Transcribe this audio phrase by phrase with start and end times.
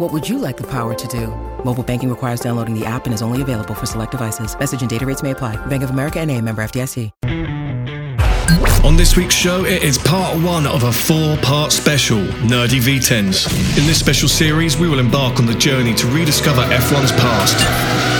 [0.00, 1.26] What would you like the power to do?
[1.62, 4.58] Mobile banking requires downloading the app and is only available for select devices.
[4.58, 5.56] Message and data rates may apply.
[5.66, 7.10] Bank of America and a member FDIC.
[8.82, 12.16] On this week's show, it is part one of a four part special,
[12.48, 13.46] Nerdy V10s.
[13.78, 18.19] In this special series, we will embark on the journey to rediscover F1's past.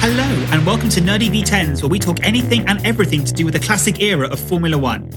[0.00, 0.22] Hello,
[0.52, 3.60] and welcome to Nerdy V10s, where we talk anything and everything to do with the
[3.60, 5.10] classic era of Formula One.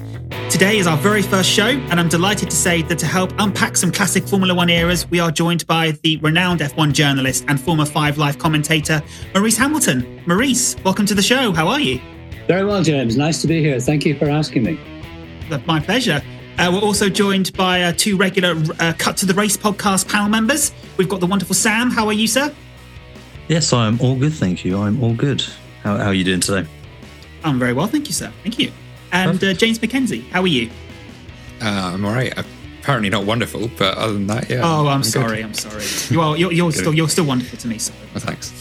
[0.49, 3.77] Today is our very first show, and I'm delighted to say that to help unpack
[3.77, 7.85] some classic Formula One eras, we are joined by the renowned F1 journalist and former
[7.85, 9.03] Five Live commentator,
[9.35, 10.19] Maurice Hamilton.
[10.25, 11.51] Maurice, welcome to the show.
[11.51, 12.01] How are you?
[12.47, 13.15] Very well, James.
[13.15, 13.79] Nice to be here.
[13.79, 14.79] Thank you for asking me.
[15.67, 16.23] My pleasure.
[16.57, 20.27] Uh, we're also joined by uh, two regular uh, Cut to the Race podcast panel
[20.27, 20.73] members.
[20.97, 21.91] We've got the wonderful Sam.
[21.91, 22.53] How are you, sir?
[23.51, 24.77] Yes, I'm all good, thank you.
[24.77, 25.41] I'm all good.
[25.83, 26.65] How, how are you doing today?
[27.43, 28.31] I'm very well, thank you, sir.
[28.43, 28.71] Thank you.
[29.11, 30.69] And uh, James McKenzie, how are you?
[31.61, 32.33] Uh, I'm all right.
[32.79, 34.61] Apparently not wonderful, but other than that, yeah.
[34.63, 35.41] Oh, I'm, I'm sorry.
[35.41, 35.45] good.
[35.47, 35.83] I'm sorry.
[36.09, 36.37] You are.
[36.37, 36.93] You're, you're still.
[36.93, 37.77] You're still wonderful to me.
[37.77, 37.93] So.
[38.13, 38.53] Well, thanks.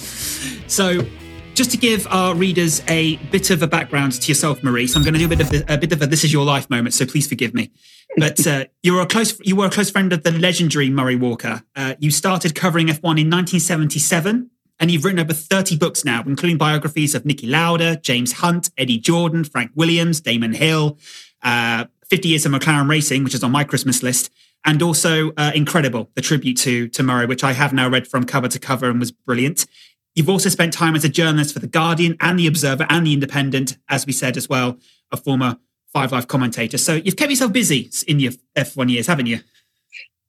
[0.66, 1.06] So,
[1.54, 5.14] just to give our readers a bit of a background to yourself, Maurice, I'm going
[5.14, 6.94] to do a bit of a, a bit of a "This Is Your Life" moment.
[6.94, 7.70] So please forgive me.
[8.16, 9.38] But uh, you were a close.
[9.44, 11.62] You were a close friend of the legendary Murray Walker.
[11.76, 14.50] Uh, you started covering F1 in 1977
[14.80, 18.98] and you've written over 30 books now, including biographies of Niki Lauda, James Hunt, Eddie
[18.98, 20.98] Jordan, Frank Williams, Damon Hill,
[21.42, 24.32] uh, 50 Years of McLaren Racing, which is on my Christmas list,
[24.64, 28.24] and also uh, Incredible, the tribute to, to Murray, which I have now read from
[28.24, 29.66] cover to cover and was brilliant.
[30.14, 33.12] You've also spent time as a journalist for The Guardian and The Observer and The
[33.12, 34.78] Independent, as we said as well,
[35.12, 35.58] a former
[35.92, 36.78] Five Live commentator.
[36.78, 39.40] So you've kept yourself busy in your F1 years, haven't you?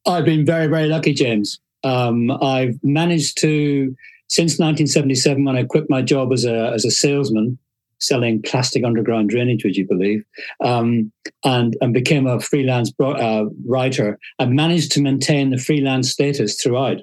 [0.07, 1.59] I've been very, very lucky, James.
[1.83, 3.95] Um, I've managed to
[4.31, 7.59] since 1977, when I quit my job as a as a salesman,
[7.99, 10.23] selling plastic underground drainage, would you believe,
[10.63, 11.11] um,
[11.43, 16.61] and and became a freelance bro- uh, writer, I managed to maintain the freelance status
[16.61, 17.01] throughout.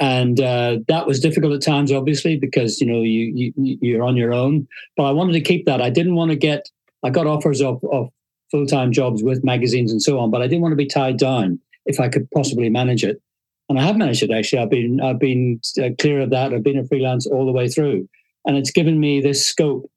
[0.00, 4.16] And uh, that was difficult at times, obviously, because you know you, you you're on
[4.16, 4.66] your own.
[4.96, 5.80] But I wanted to keep that.
[5.80, 6.68] I didn't want to get.
[7.04, 8.08] I got offers of, of
[8.50, 11.16] full time jobs with magazines and so on, but I didn't want to be tied
[11.16, 13.22] down if I could possibly manage it
[13.68, 14.62] and I have managed it actually.
[14.62, 16.52] I've been I've been uh, clear of that.
[16.52, 18.08] I've been a freelance all the way through,
[18.44, 19.90] and it's given me this scope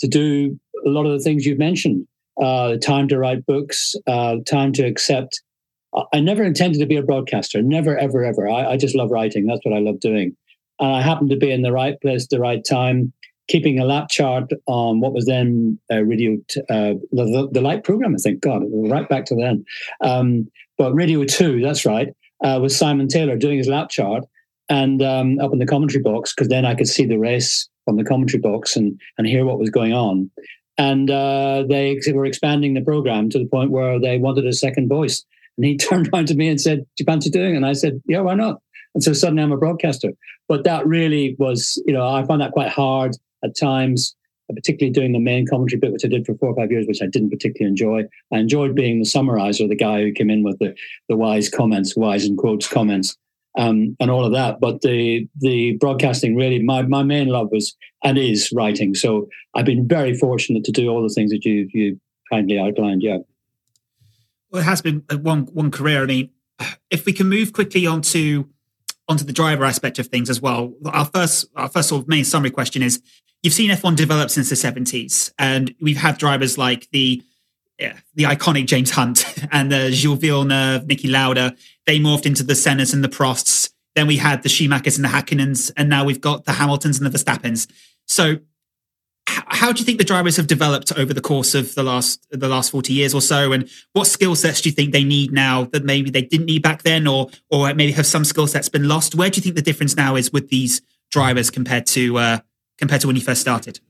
[0.00, 2.06] to do a lot of the things you've mentioned.
[2.40, 5.42] Uh, time to write books, uh, time to accept.
[6.12, 7.62] I never intended to be a broadcaster.
[7.62, 8.46] Never, ever, ever.
[8.46, 9.46] I, I just love writing.
[9.46, 10.36] That's what I love doing.
[10.78, 13.14] And I happened to be in the right place, at the right time,
[13.48, 17.84] keeping a lap chart on what was then uh, Radio, t- uh, the, the light
[17.84, 18.14] program.
[18.14, 19.64] I think God, right back to then.
[20.02, 22.08] Um, but Radio Two, that's right
[22.42, 24.24] uh, with Simon Taylor doing his lap chart
[24.68, 27.96] and um, up in the commentary box because then I could see the race from
[27.96, 30.30] the commentary box and and hear what was going on.
[30.78, 34.88] And uh, they were expanding the program to the point where they wanted a second
[34.88, 35.24] voice.
[35.56, 37.56] And he turned around to me and said, Do you fancy doing it?
[37.56, 38.60] And I said, Yeah, why not?
[38.94, 40.12] And so suddenly I'm a broadcaster.
[40.48, 44.14] But that really was, you know, I found that quite hard at times,
[44.54, 47.02] particularly doing the main commentary bit, which I did for four or five years, which
[47.02, 48.04] I didn't particularly enjoy.
[48.32, 50.74] I enjoyed being the summarizer, the guy who came in with the,
[51.08, 53.16] the wise comments, wise in quotes comments.
[53.58, 54.60] Um, and all of that.
[54.60, 58.94] But the the broadcasting really, my, my main love was and is writing.
[58.94, 61.98] So I've been very fortunate to do all the things that you you
[62.30, 63.02] kindly outlined.
[63.02, 63.18] Yeah.
[64.50, 66.02] Well, it has been one one career.
[66.02, 66.30] I mean,
[66.90, 68.44] if we can move quickly onto
[69.08, 70.74] onto the driver aspect of things as well.
[70.86, 73.02] Our first our first sort of main summary question is:
[73.42, 77.22] You've seen F1 develop since the seventies, and we've had drivers like the
[77.78, 81.54] yeah, the iconic James Hunt and the Gilles Villeneuve, Niki Lauda
[81.86, 83.70] they morphed into the Sennas and the Prosts.
[83.94, 87.06] Then we had the Schumachers and the Hakkinens, and now we've got the Hamiltons and
[87.06, 87.70] the Verstappens.
[88.06, 88.38] So,
[89.26, 92.48] how do you think the drivers have developed over the course of the last the
[92.48, 93.52] last forty years or so?
[93.52, 96.62] And what skill sets do you think they need now that maybe they didn't need
[96.62, 99.14] back then, or or maybe have some skill sets been lost?
[99.14, 100.80] Where do you think the difference now is with these
[101.10, 102.38] drivers compared to uh,
[102.78, 103.80] compared to when you first started?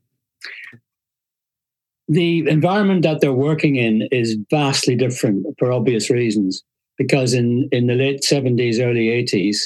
[2.08, 6.62] The environment that they're working in is vastly different for obvious reasons
[6.96, 9.56] because in, in the late 70s, early 80s,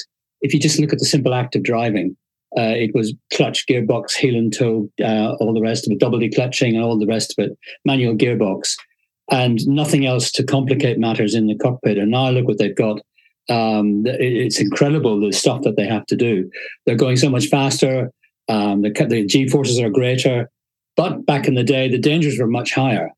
[0.41, 2.17] if you just look at the simple act of driving,
[2.57, 6.19] uh, it was clutch, gearbox, heel and toe, uh, all the rest of it, double
[6.19, 8.73] declutching and all the rest of it, manual gearbox,
[9.29, 11.97] and nothing else to complicate matters in the cockpit.
[11.97, 12.99] And now look what they've got.
[13.49, 16.49] Um, it's incredible the stuff that they have to do.
[16.85, 18.11] They're going so much faster.
[18.49, 20.49] Um, the, the G forces are greater.
[20.97, 23.11] But back in the day, the dangers were much higher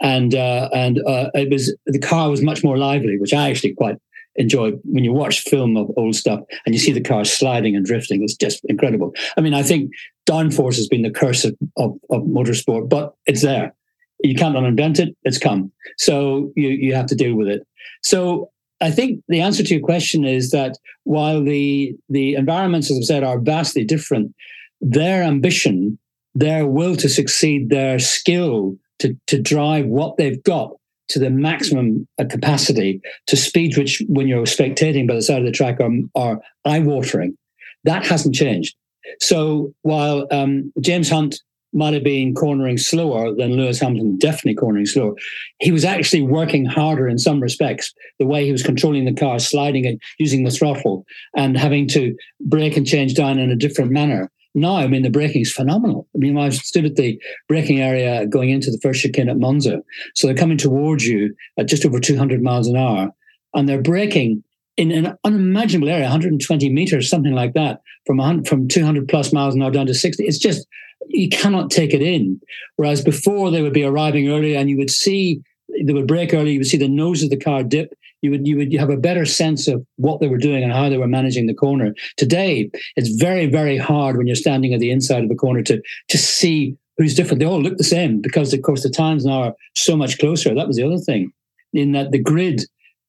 [0.00, 3.74] and uh, and uh, it was the car was much more lively, which I actually
[3.74, 3.96] quite
[4.36, 4.72] enjoy.
[4.84, 8.22] When you watch film of old stuff and you see the car sliding and drifting,
[8.22, 9.12] it's just incredible.
[9.36, 9.90] I mean, I think
[10.28, 13.74] downforce has been the curse of, of, of motorsport, but it's there.
[14.22, 15.72] You can't uninvent it; it's come.
[15.96, 17.66] So you you have to deal with it.
[18.02, 18.50] So
[18.80, 23.04] I think the answer to your question is that while the the environments, as I've
[23.04, 24.34] said, are vastly different,
[24.80, 25.98] their ambition,
[26.34, 30.72] their will to succeed, their skill to, to drive what they've got
[31.10, 35.44] to the maximum uh, capacity to speeds which, when you're spectating by the side of
[35.44, 37.36] the track, are, are eye watering.
[37.84, 38.74] That hasn't changed.
[39.20, 41.40] So while um, James Hunt
[41.72, 45.14] might have been cornering slower than Lewis Hamilton, definitely cornering slower,
[45.60, 47.92] he was actually working harder in some respects.
[48.18, 51.04] The way he was controlling the car, sliding it, using the throttle,
[51.36, 55.10] and having to brake and change down in a different manner now, I mean, the
[55.10, 56.08] braking is phenomenal.
[56.14, 59.80] I mean, I stood at the braking area going into the first chicane at Monza.
[60.14, 63.10] So they're coming towards you at just over 200 miles an hour,
[63.54, 64.42] and they're braking
[64.76, 69.62] in an unimaginable area, 120 meters, something like that, from from 200 plus miles an
[69.62, 70.24] hour down to 60.
[70.24, 70.66] It's just
[71.08, 72.40] you cannot take it in.
[72.76, 75.42] Whereas before they would be arriving early, and you would see
[75.84, 76.52] they would brake early.
[76.52, 78.96] You would see the nose of the car dip, you would you would have a
[78.96, 81.94] better sense of what they were doing and how they were managing the corner.
[82.16, 85.80] Today, it's very very hard when you're standing at the inside of the corner to
[86.08, 87.40] to see who's different.
[87.40, 90.54] They all look the same because of course the times now are so much closer.
[90.54, 91.32] That was the other thing,
[91.72, 92.62] in that the grid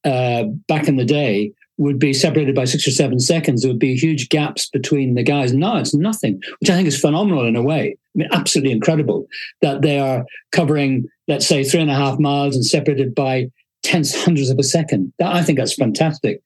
[0.03, 3.61] uh, back in the day would be separated by six or seven seconds.
[3.61, 5.51] There would be huge gaps between the guys.
[5.51, 7.97] Now it's nothing, which I think is phenomenal in a way.
[8.15, 9.25] I mean, absolutely incredible
[9.61, 13.49] that they are covering, let's say, three and a half miles and separated by
[13.83, 15.13] tenths, hundreds of a second.
[15.19, 16.41] That, I think that's fantastic,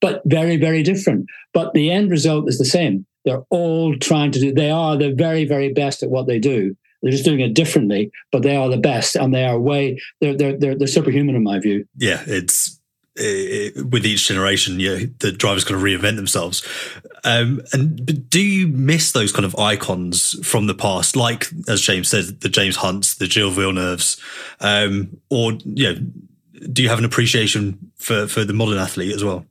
[0.00, 1.26] but very, very different.
[1.52, 3.06] But the end result is the same.
[3.24, 6.76] They're all trying to do, they are the very, very best at what they do.
[7.02, 10.36] They're just doing it differently, but they are the best and they are way, they're,
[10.36, 11.86] they're, they're, they're superhuman in my view.
[11.96, 12.80] Yeah, it's,
[13.16, 16.66] it, with each generation, the drivers kind of reinvent themselves.
[17.24, 22.08] Um, and do you miss those kind of icons from the past, like as James
[22.08, 24.20] said, the James Hunts, the Gilles Villeneuves,
[24.60, 26.00] um, or you know,
[26.72, 29.44] do you have an appreciation for for the modern athlete as well?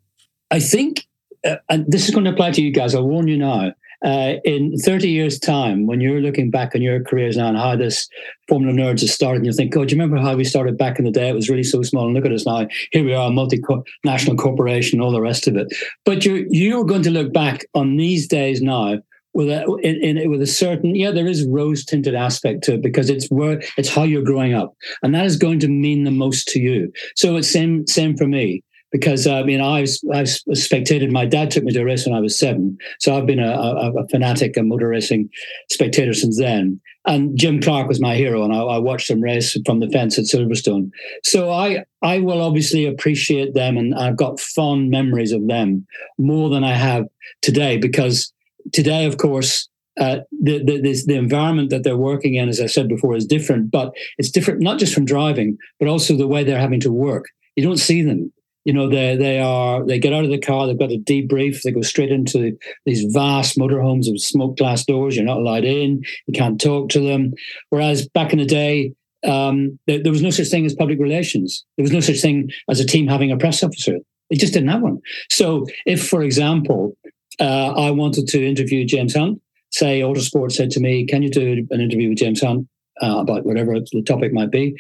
[0.51, 1.05] I think,
[1.45, 2.95] uh, and this is going to apply to you guys.
[2.95, 3.73] I'll warn you now.
[4.03, 7.75] Uh, in 30 years' time, when you're looking back on your careers now and how
[7.75, 8.07] this
[8.47, 10.99] Formula Nerds has started, and you think, oh, do you remember how we started back
[10.99, 11.29] in the day?
[11.29, 12.05] It was really so small.
[12.05, 12.67] And look at us now.
[12.91, 15.73] Here we are, a multinational corporation, all the rest of it.
[16.03, 18.99] But you're, you're going to look back on these days now
[19.35, 22.81] with a in, in, with a certain yeah there is rose tinted aspect to it
[22.81, 24.73] because it's where it's how you're growing up.
[25.03, 26.91] And that is going to mean the most to you.
[27.15, 30.27] So it's same same for me because uh, I mean I was, I've
[30.57, 32.77] spectated my dad took me to a race when I was seven.
[32.99, 35.29] So I've been a, a, a fanatic and motor racing
[35.69, 36.79] spectator since then.
[37.07, 40.17] And Jim Clark was my hero and I, I, watched him race from the fence
[40.17, 40.89] at Silverstone.
[41.23, 45.85] So I I will obviously appreciate them and I've got fond memories of them
[46.17, 47.05] more than I have
[47.41, 48.31] today because
[48.73, 49.67] today, of course,
[49.99, 53.71] uh, the, the, the environment that they're working in, as I said before, is different.
[53.71, 57.25] But it's different not just from driving, but also the way they're having to work.
[57.55, 58.31] You don't see them.
[58.65, 61.61] You know, they they are they get out of the car, they've got a debrief,
[61.61, 65.15] they go straight into these vast motorhomes with smoke glass doors.
[65.15, 67.33] You're not allowed in, you can't talk to them.
[67.69, 68.93] Whereas back in the day,
[69.23, 71.63] um, there, there was no such thing as public relations.
[71.77, 73.97] There was no such thing as a team having a press officer.
[74.31, 74.99] They just didn't have one.
[75.29, 76.97] So, if, for example,
[77.39, 81.65] uh, I wanted to interview James Hunt, say Autosport said to me, "Can you do
[81.69, 82.67] an interview with James Hunt
[83.01, 84.75] uh, about whatever the topic might be?"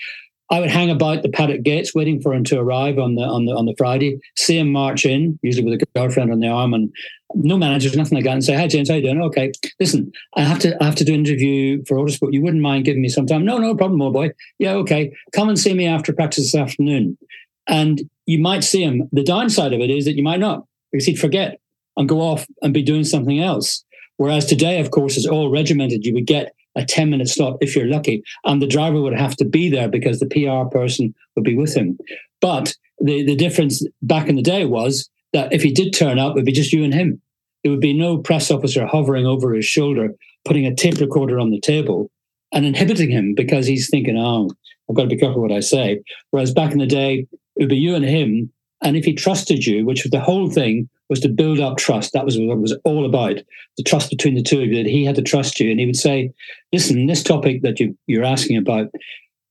[0.51, 3.45] I would hang about the paddock gates waiting for him to arrive on the on
[3.45, 6.73] the on the Friday, see him march in, usually with a girlfriend on the arm
[6.73, 6.93] and
[7.33, 9.21] no managers, nothing like that, and say, Hi James, how you doing?
[9.23, 9.51] Okay.
[9.79, 12.33] Listen, I have to I have to do an interview for Autosport.
[12.33, 13.43] You wouldn't mind giving me some time?
[13.43, 14.31] No, no problem, old boy.
[14.59, 15.11] Yeah, okay.
[15.33, 17.17] Come and see me after practice this afternoon.
[17.67, 19.09] And you might see him.
[19.11, 21.59] The downside of it is that you might not, because he'd forget
[21.97, 23.83] and go off and be doing something else.
[24.17, 26.05] Whereas today, of course, it's all regimented.
[26.05, 28.23] You would get a 10 minute slot if you're lucky.
[28.43, 31.75] And the driver would have to be there because the PR person would be with
[31.75, 31.97] him.
[32.41, 36.31] But the, the difference back in the day was that if he did turn up,
[36.31, 37.21] it would be just you and him.
[37.63, 40.09] There would be no press officer hovering over his shoulder,
[40.45, 42.11] putting a tape recorder on the table
[42.51, 44.49] and inhibiting him because he's thinking, oh,
[44.89, 46.01] I've got to be careful what I say.
[46.31, 48.51] Whereas back in the day, it would be you and him.
[48.81, 52.13] And if he trusted you, which was the whole thing, was to build up trust.
[52.13, 53.37] That was what it was all about
[53.77, 55.69] the trust between the two of you, that he had to trust you.
[55.69, 56.31] And he would say,
[56.73, 58.89] listen, this topic that you, you're asking about,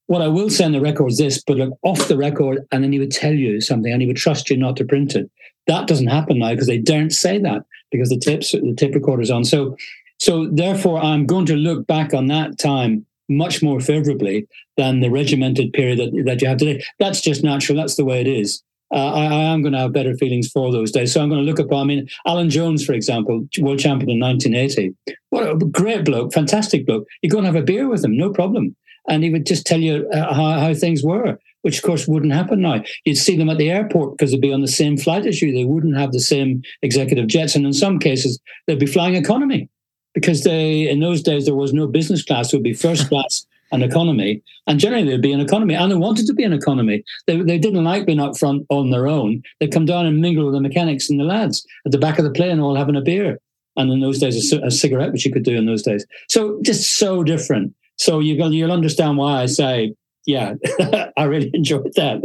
[0.07, 2.85] what I will say on the record is this, but look off the record, and
[2.85, 5.31] then he would tell you something and he would trust you not to print it.
[5.67, 9.31] That doesn't happen now because they don't say that because the tapes the tape recorder's
[9.31, 9.45] on.
[9.45, 9.77] So
[10.19, 14.47] so therefore I'm going to look back on that time much more favorably
[14.77, 16.85] than the regimented period that, that you have today.
[16.99, 17.79] That's just natural.
[17.79, 20.71] That's the way it is uh, I, I, am going to have better feelings for
[20.71, 21.13] those days.
[21.13, 24.21] So I'm going to look upon, I mean, Alan Jones, for example, world champion in
[24.21, 24.95] 1980.
[25.31, 27.07] What a great bloke, fantastic bloke.
[27.23, 28.77] You go and have a beer with him, no problem.
[29.09, 32.33] And he would just tell you uh, how, how things were, which of course wouldn't
[32.33, 32.83] happen now.
[33.05, 35.53] You'd see them at the airport because they'd be on the same flight as you.
[35.53, 37.55] They wouldn't have the same executive jets.
[37.55, 39.69] And in some cases, they'd be flying economy
[40.15, 42.53] because they, in those days, there was no business class.
[42.53, 44.43] It would be first class an economy.
[44.67, 47.05] And generally, there'd be an economy, and they wanted to be an economy.
[47.27, 49.43] They, they didn't like being up front on their own.
[49.61, 52.25] They'd come down and mingle with the mechanics and the lads at the back of
[52.25, 53.39] the plane, all having a beer.
[53.77, 56.07] And in those days, a, a cigarette, which you could do in those days.
[56.29, 57.75] So just so different.
[57.97, 59.95] So you, you'll understand why I say,
[60.27, 60.55] yeah,
[61.17, 62.23] I really enjoyed that.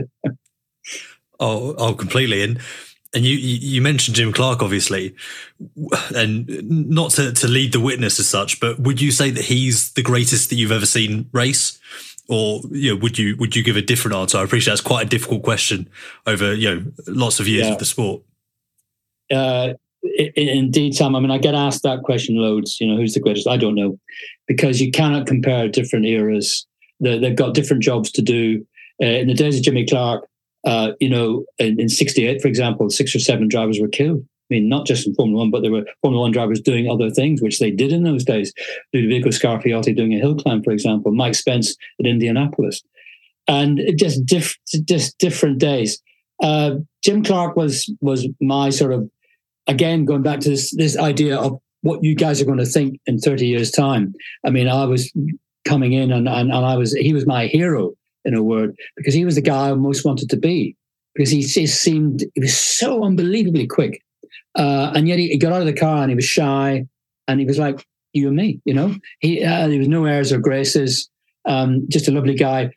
[1.40, 2.44] oh, oh, completely.
[2.44, 2.60] And
[3.14, 5.16] and you you mentioned Jim Clark, obviously,
[6.16, 6.48] and
[6.90, 10.04] not to, to lead the witness as such, but would you say that he's the
[10.04, 11.80] greatest that you've ever seen race,
[12.28, 14.38] or you know, would you would you give a different answer?
[14.38, 15.90] I appreciate that's quite a difficult question
[16.28, 17.74] over you know lots of years yeah.
[17.74, 18.22] of the sport.
[19.32, 19.74] Uh,
[20.36, 21.16] indeed, Sam.
[21.16, 22.80] I mean, I get asked that question loads.
[22.80, 23.48] You know, who's the greatest?
[23.48, 24.00] I don't know,
[24.48, 26.68] because you cannot compare different eras.
[27.00, 28.66] They've got different jobs to do.
[29.02, 30.29] Uh, in the days of Jimmy Clark,
[30.66, 34.26] uh, you know, in, in 68, for example, six or seven drivers were killed.
[34.52, 37.10] I mean, not just in Formula One, but there were Formula One drivers doing other
[37.10, 38.52] things, which they did in those days.
[38.96, 42.82] Ludovico Scarfiotti doing a hill climb, for example, Mike Spence at Indianapolis.
[43.48, 46.02] And just, diff- just different days.
[46.42, 49.10] Uh, Jim Clark was was my sort of,
[49.68, 53.00] again, going back to this, this idea of what you guys are going to think
[53.06, 54.14] in 30 years' time.
[54.46, 55.12] I mean, I was
[55.66, 57.94] coming in and, and, and I was, he was my hero
[58.26, 60.76] in a word, because he was the guy I most wanted to be.
[61.16, 64.02] Because he just seemed he was so unbelievably quick,
[64.56, 66.86] uh, and yet he, he, got out of the car and he was shy,
[67.28, 68.96] and he was like you and me, you know.
[69.20, 71.10] He uh, there was no airs or graces,
[71.46, 72.72] um, just a lovely guy.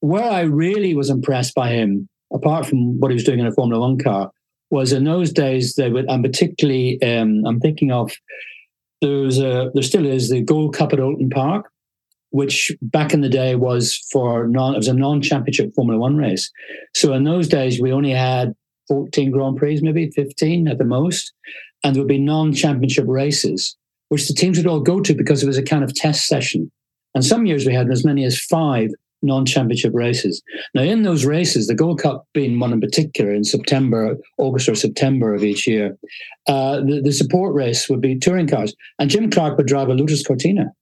[0.00, 3.52] Where I really was impressed by him, apart from what he was doing in a
[3.52, 4.32] Formula One car,
[4.70, 8.12] was in those days they would, and particularly um, I'm thinking of
[9.00, 11.70] there's a there still is the Gold Cup at Oulton Park,
[12.30, 16.50] which back in the day was for non, it was a non-championship Formula One race.
[16.94, 18.54] So in those days, we only had
[18.88, 21.32] 14 Grand Prix, maybe 15 at the most,
[21.84, 23.76] and there would be non-championship races,
[24.08, 26.70] which the teams would all go to because it was a kind of test session.
[27.14, 28.90] And some years we had as many as five
[29.22, 30.42] non-championship races.
[30.74, 34.74] Now, in those races, the Gold Cup being one in particular in September, August or
[34.74, 35.96] September of each year,
[36.46, 39.94] uh, the, the support race would be touring cars, and Jim Clark would drive a
[39.94, 40.72] Lotus Cortina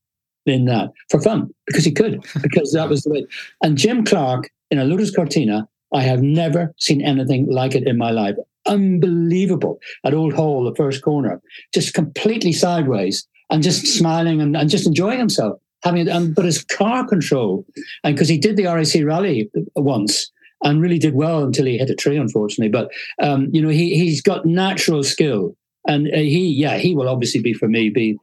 [0.47, 3.27] in that for fun because he could, because that was the way.
[3.63, 7.97] And Jim Clark in a Lotus Cortina, I have never seen anything like it in
[7.99, 8.35] my life.
[8.67, 11.41] Unbelievable at Old Hall, the first corner,
[11.73, 15.61] just completely sideways and just smiling and, and just enjoying himself.
[15.85, 17.65] Having it, and, but his car control,
[18.03, 20.33] and because he did the RAC rally once,
[20.65, 22.71] and really did well until he hit a tree, unfortunately.
[22.71, 22.91] But
[23.23, 25.55] um, you know, he he's got natural skill,
[25.87, 28.17] and uh, he yeah he will obviously be for me be,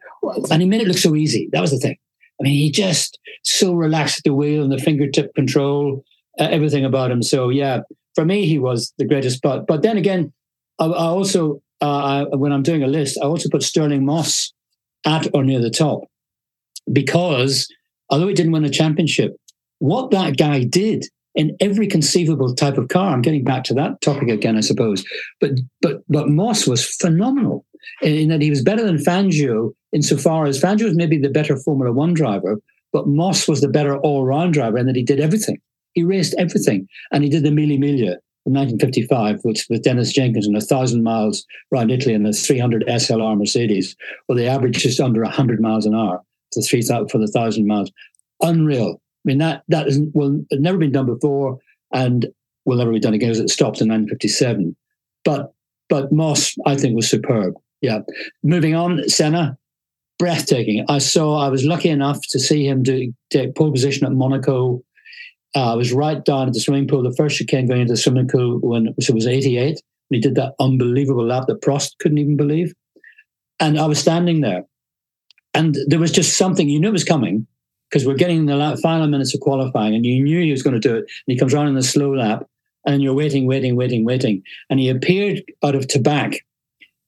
[0.50, 1.48] and he made it look so easy.
[1.54, 1.98] That was the thing.
[2.40, 6.04] I mean, he just so relaxed at the wheel and the fingertip control,
[6.40, 7.22] uh, everything about him.
[7.22, 7.82] So yeah,
[8.16, 9.42] for me, he was the greatest.
[9.42, 10.34] But but then again,
[10.80, 14.54] I, I also uh, I, when I'm doing a list, I also put Stirling Moss
[15.06, 16.04] at or near the top
[16.92, 17.68] because
[18.10, 19.36] although he didn't win a championship,
[19.80, 23.12] what that guy did in every conceivable type of car.
[23.12, 25.04] I'm getting back to that topic again, I suppose.
[25.40, 27.66] But but but Moss was phenomenal
[28.02, 31.92] in that he was better than Fangio insofar as Fangio was maybe the better Formula
[31.92, 32.60] One driver,
[32.92, 35.60] but Moss was the better all-round driver in that he did everything.
[35.94, 40.48] He raced everything, and he did the Mille Miglia in 1955, which with Dennis Jenkins
[40.48, 43.96] and a thousand miles around Italy in a 300 SLR Mercedes,
[44.26, 46.22] where they averaged just under 100 miles an hour
[46.54, 47.92] for three for the thousand miles.
[48.42, 49.00] Unreal.
[49.00, 51.60] I mean, that that isn't well, never been done before,
[51.94, 52.28] and
[52.66, 54.76] will never be done again as it stopped in 1957.
[55.24, 55.54] But
[55.90, 57.54] but Moss, I think, was superb.
[57.82, 58.00] Yeah.
[58.44, 59.58] Moving on, Senna,
[60.20, 60.86] breathtaking.
[60.90, 61.38] I saw.
[61.40, 64.84] I was lucky enough to see him do take pole position at Monaco.
[65.56, 67.98] Uh, I was right down at the swimming pool, the first chicane going into the
[67.98, 69.82] swimming pool when it was 88.
[70.10, 72.74] When he did that unbelievable lap that Prost couldn't even believe.
[73.60, 74.66] And I was standing there.
[75.54, 77.46] And there was just something, you knew was coming
[77.90, 80.80] because we're getting the final minutes of qualifying, and you knew he was going to
[80.80, 81.02] do it.
[81.02, 82.44] And he comes around in the slow lap,
[82.88, 84.42] and you're waiting, waiting, waiting, waiting.
[84.70, 86.38] And he appeared out of tobacco.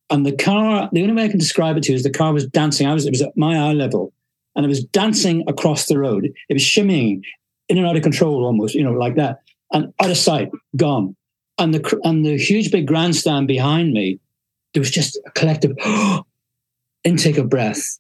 [0.10, 2.32] And the car, the only way I can describe it to you is the car
[2.32, 2.88] was dancing.
[2.88, 4.14] I was, it was at my eye level,
[4.56, 6.26] and it was dancing across the road.
[6.48, 7.24] It was shimmying
[7.70, 9.42] in and out of control almost, you know, like that.
[9.72, 11.16] And out of sight, gone.
[11.58, 14.20] And the and the huge big grandstand behind me,
[14.74, 15.76] there was just a collective
[17.04, 17.98] intake of breath.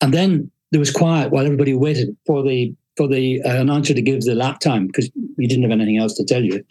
[0.00, 4.00] And then there was quiet while everybody waited for the for the uh, announcer to
[4.00, 6.64] give the lap time because he didn't have anything else to tell you.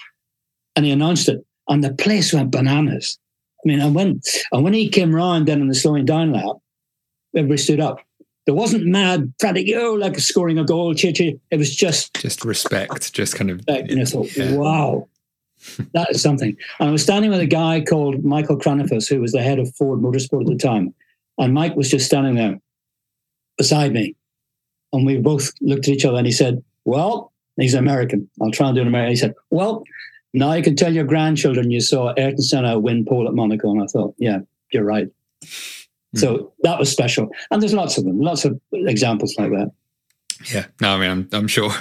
[0.76, 3.20] And he announced it, and the place went bananas.
[3.66, 6.58] I mean, and when and when he came round then in the slowing down lap,
[7.36, 8.00] everybody stood up.
[8.46, 11.40] There wasn't mad frantic, oh, like scoring a goal, chee chee.
[11.50, 13.58] It was just just respect, just kind of.
[13.58, 13.92] Respect.
[13.92, 14.54] And I thought, yeah.
[14.54, 15.08] wow,
[15.94, 16.56] that is something.
[16.80, 19.74] And I was standing with a guy called Michael Kranefuss, who was the head of
[19.76, 20.94] Ford Motorsport at the time,
[21.40, 22.60] and Mike was just standing there
[23.58, 24.16] beside me.
[24.94, 28.30] And we both looked at each other and he said, Well, he's American.
[28.42, 29.12] I'll try and do an American.
[29.12, 29.84] He said, Well,
[30.36, 33.72] now you can tell your grandchildren you saw Ayrton Senna win pole at Monaco.
[33.72, 34.40] And I thought, Yeah,
[34.72, 35.08] you're right.
[35.44, 36.20] Mm.
[36.20, 37.30] So that was special.
[37.52, 39.72] And there's lots of them, lots of examples like that.
[40.54, 41.72] Yeah, no, I mean, I'm, I'm sure.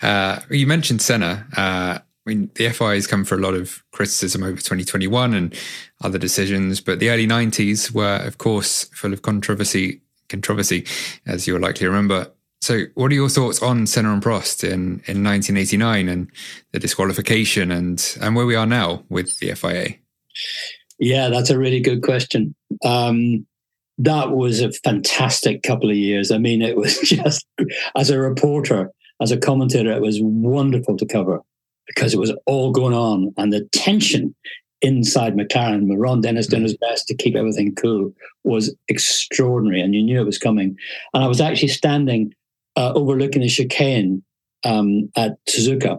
[0.00, 1.46] Uh, you mentioned Senna.
[1.56, 5.54] Uh, I mean, the FIA has come for a lot of criticism over 2021 and
[6.02, 10.86] other decisions, but the early 90s were, of course, full of controversy controversy,
[11.26, 12.32] as you'll likely remember.
[12.62, 16.30] So, what are your thoughts on Senna and Prost in, in 1989 and
[16.70, 19.96] the disqualification and, and where we are now with the FIA?
[21.00, 22.54] Yeah, that's a really good question.
[22.84, 23.44] Um,
[23.98, 26.30] that was a fantastic couple of years.
[26.30, 27.44] I mean, it was just,
[27.96, 31.40] as a reporter, as a commentator, it was wonderful to cover
[31.88, 34.36] because it was all going on and the tension
[34.82, 38.12] inside McLaren, with Ron Dennis doing his best to keep everything cool,
[38.44, 40.76] was extraordinary, and you knew it was coming.
[41.12, 42.32] And I was actually standing
[42.76, 44.22] uh, overlooking the chicane
[44.64, 45.98] um, at Suzuka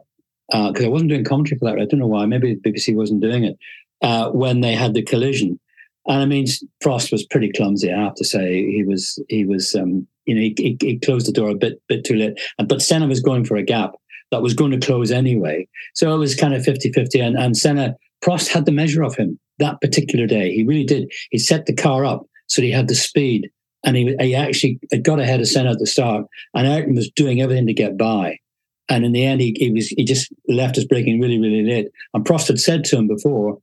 [0.50, 1.80] because uh, I wasn't doing commentary for that.
[1.80, 2.26] I don't know why.
[2.26, 3.58] Maybe BBC wasn't doing it
[4.02, 5.60] uh, when they had the collision.
[6.06, 6.46] And I mean,
[6.84, 7.92] Prost was pretty clumsy.
[7.92, 11.28] I have to say, he was he was um, you know he, he, he, closed
[11.28, 12.40] the door a bit bit too late.
[12.66, 13.94] But Senna was going for a gap
[14.32, 15.68] that was going to close anyway.
[15.94, 17.22] So it was kind of 50-50.
[17.22, 20.52] And, and Senna Prost had the measure of him that particular day.
[20.52, 21.12] He really did.
[21.30, 23.50] He set the car up so he had the speed,
[23.84, 26.26] and he, he actually got ahead of Senna at the start.
[26.54, 28.38] And Ayrton was doing everything to get by.
[28.90, 31.88] And in the end, he, he was he just left us braking really, really late.
[32.14, 33.58] And Prost had said to him before,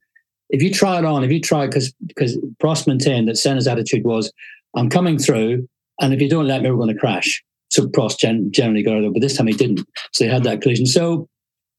[0.49, 4.03] if you try it on, if you try, because because Prost maintained that Senna's attitude
[4.03, 4.31] was,
[4.75, 5.67] I'm coming through,
[5.99, 7.43] and if you don't let me, we're going to crash.
[7.69, 9.81] So Prost gen- generally got it, but this time he didn't.
[10.11, 10.85] So he had that collision.
[10.85, 11.29] So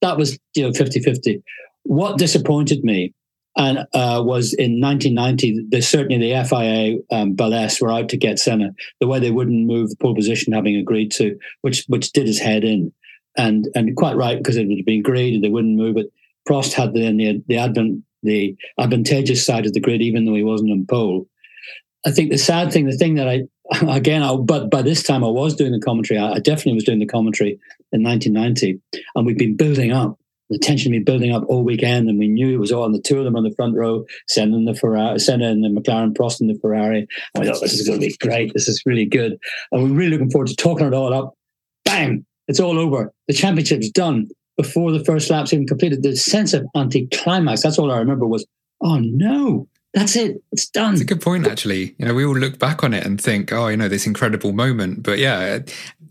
[0.00, 1.42] that was you know 50 50
[1.84, 3.12] what disappointed me
[3.56, 8.38] and uh, was in 1990, there's certainly the FIA um, Balestre were out to get
[8.38, 12.26] Senna the way they wouldn't move the pole position, having agreed to, which which did
[12.26, 12.92] his head in,
[13.36, 16.10] and and quite right because it had been graded, they wouldn't move it.
[16.48, 20.44] Prost had then the the advent the advantageous side of the grid, even though he
[20.44, 21.26] wasn't on pole.
[22.06, 23.42] I think the sad thing, the thing that I
[23.88, 26.18] again, I, but by this time I was doing the commentary.
[26.18, 27.58] I, I definitely was doing the commentary
[27.92, 28.80] in 1990,
[29.14, 30.18] and we've been building up
[30.52, 32.82] the tension had been building up all weekend, and we knew it was all.
[32.84, 36.12] on the two of them on the front row, sending the Ferrari, sending the McLaren,
[36.12, 37.06] Prost in the Ferrari.
[37.34, 38.52] And we thought this is going to be great.
[38.52, 39.38] This is really good,
[39.70, 41.34] and we're really looking forward to talking it all up.
[41.84, 42.26] Bang!
[42.48, 43.12] It's all over.
[43.28, 46.02] The championship's done before the first lap's even completed.
[46.02, 47.62] The sense of anticlimax.
[47.62, 48.46] That's all I remember was,
[48.82, 50.42] oh no, that's it.
[50.52, 50.92] It's done.
[50.92, 51.94] It's a good point, actually.
[51.98, 54.52] You know, we all look back on it and think, oh, you know, this incredible
[54.52, 55.02] moment.
[55.02, 55.60] But yeah,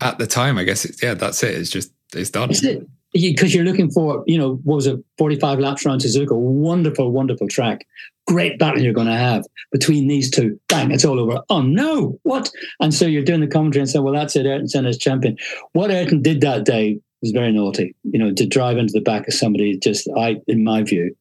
[0.00, 1.54] at the time, I guess, it's, yeah, that's it.
[1.54, 2.48] It's just, it's done.
[2.48, 6.36] That's it because you're looking for, you know, what was it, 45 laps around Suzuka,
[6.36, 7.86] wonderful, wonderful track.
[8.26, 10.58] Great battle you're going to have between these two.
[10.68, 11.40] Bang, it's all over.
[11.50, 12.50] Oh no, what?
[12.80, 15.36] And so you're doing the commentary and saying, well, that's it, Ayrton Senna's champion.
[15.72, 17.94] What Ayrton did that day was very naughty.
[18.04, 21.16] You know, to drive into the back of somebody, just I, in my view,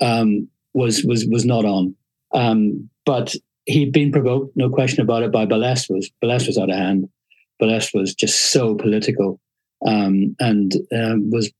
[0.00, 1.94] um, was was was not on.
[2.32, 3.34] Um, but
[3.66, 5.94] he'd been provoked, no question about it, by Balestre.
[5.94, 7.08] Was Balestre was out of hand.
[7.60, 9.40] Balestre was just so political
[9.84, 11.52] um, and um, was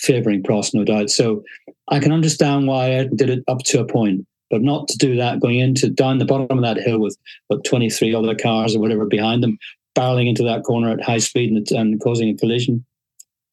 [0.00, 1.10] favouring Prost, no doubt.
[1.10, 1.42] So
[1.88, 5.16] I can understand why I did it up to a point, but not to do
[5.16, 7.16] that going into down the bottom of that hill with
[7.50, 9.58] about 23 other cars or whatever behind them,
[9.96, 12.84] barreling into that corner at high speed and, and causing a collision.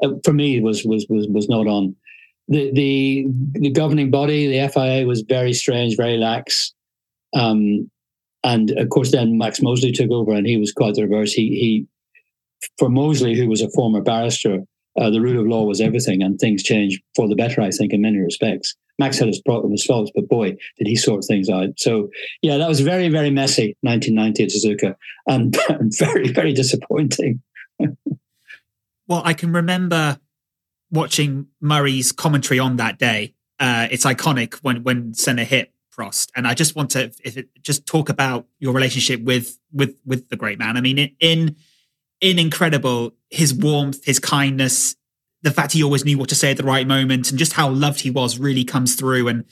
[0.04, 1.96] Uh, for me, was was was was not on.
[2.48, 6.74] The, the the governing body, the FIA, was very strange, very lax.
[7.34, 7.90] Um,
[8.44, 11.32] and of course, then Max Mosley took over, and he was quite the reverse.
[11.32, 11.88] He he
[12.78, 14.60] for Mosley, who was a former barrister,
[15.00, 17.92] uh, the rule of law was everything, and things changed for the better, I think,
[17.92, 18.76] in many respects.
[18.98, 21.70] Max had his problems, his faults, but boy, did he sort things out.
[21.78, 22.10] So,
[22.42, 24.96] yeah, that was very, very messy, 1990 at Suzuka,
[25.28, 27.42] and, very, very disappointing.
[29.08, 30.20] well, I can remember
[30.92, 33.34] watching Murray's commentary on that day.
[33.60, 37.50] Uh, it's iconic when when Senna hit Prost, and I just want to if it,
[37.62, 40.76] just talk about your relationship with with with the great man.
[40.76, 41.56] I mean, in, in
[42.22, 44.96] in incredible his warmth, his kindness,
[45.42, 47.70] the fact he always knew what to say at the right moment, and just how
[47.70, 49.28] loved he was really comes through.
[49.28, 49.46] And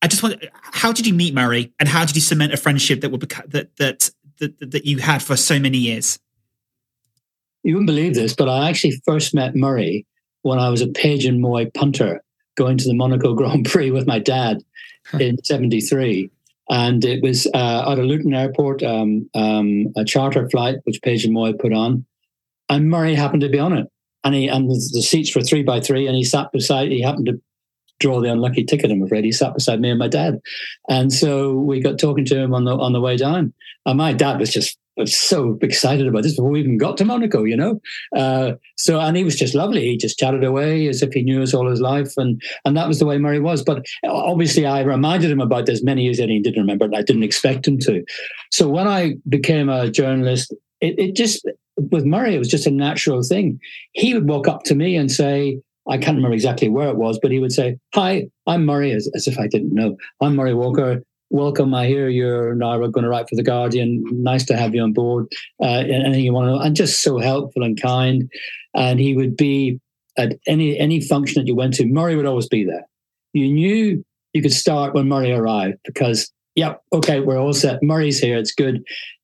[0.00, 3.00] I just want, how did you meet Murray, and how did you cement a friendship
[3.00, 6.18] that would beca- that, that that that you had for so many years?
[7.62, 10.06] You wouldn't believe this, but I actually first met Murray
[10.42, 12.22] when I was a Page and Moy punter
[12.56, 14.58] going to the Monaco Grand Prix with my dad
[15.18, 16.30] in '73
[16.70, 21.24] and it was uh, out of Luton Airport, um, um, a charter flight which Page
[21.24, 22.04] and Moy put on,
[22.68, 23.88] and Murray happened to be on it,
[24.24, 26.90] and he and the, the seats were three by three, and he sat beside.
[26.90, 27.40] He happened to
[28.00, 28.90] draw the unlucky ticket.
[28.90, 30.40] I'm afraid he sat beside me and my dad,
[30.88, 33.52] and so we got talking to him on the on the way down.
[33.84, 37.04] And my dad was just was so excited about this before we even got to
[37.04, 37.80] Monaco, you know.
[38.14, 39.82] Uh, so and he was just lovely.
[39.82, 42.88] He just chatted away as if he knew us all his life, and and that
[42.88, 43.62] was the way Murray was.
[43.62, 47.02] But obviously, I reminded him about this many years and he didn't remember, and I
[47.02, 48.04] didn't expect him to.
[48.50, 52.70] So when I became a journalist, it, it just with Murray, it was just a
[52.70, 53.58] natural thing.
[53.92, 55.60] He would walk up to me and say.
[55.88, 59.10] I can't remember exactly where it was, but he would say, Hi, I'm Murray, as,
[59.16, 59.96] as if I didn't know.
[60.20, 61.74] I'm Murray Walker welcome.
[61.74, 64.04] I hear you're now going to write for the Guardian.
[64.10, 65.26] Nice to have you on board.
[65.60, 68.30] Uh, anything you want to know, and just so helpful and kind.
[68.74, 69.80] And he would be
[70.18, 71.86] at any any function that you went to.
[71.86, 72.86] Murray would always be there.
[73.32, 77.82] You knew you could start when Murray arrived because, yeah, okay, we're all set.
[77.82, 78.36] Murray's here.
[78.36, 78.82] It's good.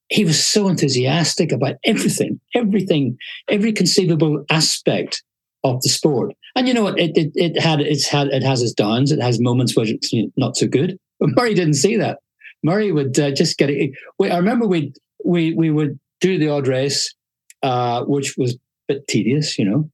[0.08, 3.18] He was so enthusiastic about everything, everything,
[3.48, 5.22] every conceivable aspect
[5.64, 6.32] of the sport.
[6.58, 6.98] And you know what?
[6.98, 9.12] It, it, it had it's had it has its downs.
[9.12, 10.98] It has moments where it's not so good.
[11.20, 12.18] But Murray didn't see that.
[12.64, 13.92] Murray would uh, just get it.
[14.18, 14.92] We, I remember we
[15.24, 17.14] we we would do the odd race,
[17.62, 19.88] uh, which was a bit tedious, you know,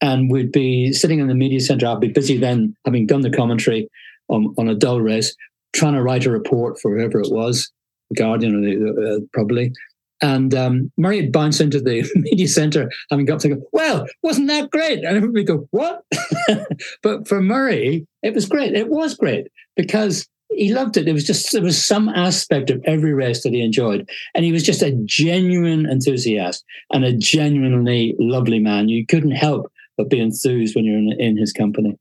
[0.00, 1.86] and we'd be sitting in the media center.
[1.86, 3.88] I'd be busy then, having done the commentary
[4.26, 5.36] on, on a dull race,
[5.72, 7.70] trying to write a report for whoever it was,
[8.10, 9.72] the Guardian or the, uh, probably.
[10.20, 14.48] And um, Murray would bounce into the media center, having got to go, well, wasn't
[14.48, 15.04] that great?
[15.04, 16.04] And everybody go, what?
[17.02, 18.74] but for Murray, it was great.
[18.74, 21.04] It was great because he loved it.
[21.04, 24.52] There was just there was some aspect of every race that he enjoyed, and he
[24.52, 28.88] was just a genuine enthusiast and a genuinely lovely man.
[28.88, 31.98] You couldn't help but be enthused when you're in, in his company.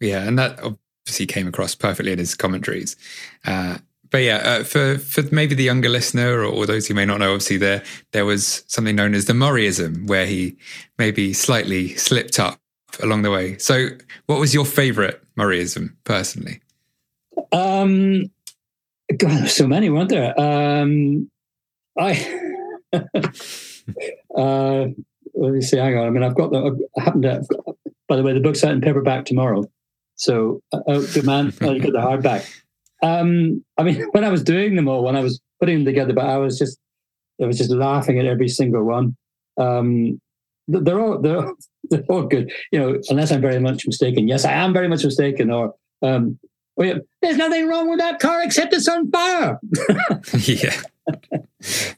[0.00, 2.96] Yeah, and that obviously came across perfectly in his commentaries.
[3.46, 3.78] Uh,
[4.12, 7.18] but yeah, uh, for for maybe the younger listener or, or, those who may not
[7.18, 10.56] know, obviously there there was something known as the Murrayism, where he
[10.98, 12.60] maybe slightly slipped up
[13.00, 13.56] along the way.
[13.56, 13.88] So,
[14.26, 16.60] what was your favourite Murrayism personally?
[17.52, 18.30] Um,
[19.16, 20.38] God, so many, weren't there?
[20.38, 21.30] Um,
[21.98, 22.50] I.
[24.36, 24.86] uh,
[25.34, 25.78] let me see.
[25.78, 26.06] Hang on.
[26.06, 26.88] I mean, I've got the.
[26.98, 27.42] I happen to.
[27.48, 27.76] Got,
[28.08, 29.64] by the way, the book's out in paperback tomorrow.
[30.16, 31.54] So, uh, oh, good man.
[31.62, 32.61] I get the hardback.
[33.02, 36.12] Um, I mean, when I was doing them all, when I was putting them together,
[36.12, 36.78] but I was just,
[37.40, 39.16] I was just laughing at every single one.
[39.58, 40.20] Um,
[40.68, 41.50] they're all, they're,
[41.90, 42.52] they're all good.
[42.70, 44.28] You know, unless I'm very much mistaken.
[44.28, 45.50] Yes, I am very much mistaken.
[45.50, 46.38] Or um,
[46.76, 49.60] well, there's nothing wrong with that car except it's on fire.
[50.38, 50.80] yeah.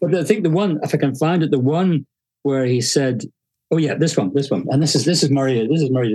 [0.01, 2.07] but I think the one, if I can find it, the one
[2.43, 3.25] where he said,
[3.71, 5.67] "Oh yeah, this one, this one," and this is this is Murray.
[5.69, 6.15] This is Murray.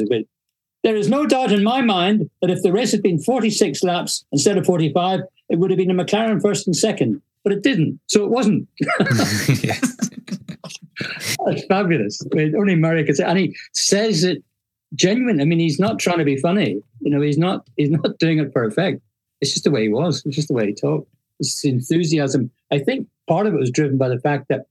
[0.84, 4.26] There is no doubt in my mind that if the race had been 46 laps
[4.32, 8.00] instead of 45, it would have been a McLaren first and second, but it didn't,
[8.08, 8.68] so it wasn't.
[11.46, 12.22] That's fabulous.
[12.32, 14.44] I mean, only Murray could say, and he says it
[14.96, 15.42] genuine.
[15.42, 16.82] I mean, he's not trying to be funny.
[17.02, 19.02] You know, he's not he's not doing it perfect.
[19.42, 20.24] It's just the way he was.
[20.26, 21.10] It's just the way he talked.
[21.40, 22.52] It's enthusiasm.
[22.72, 24.66] I think part of it was driven by the fact that